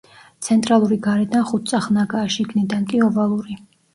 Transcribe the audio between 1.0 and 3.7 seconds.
გარედან ხუთწახნაგაა, შიგნიდან კი ოვალური.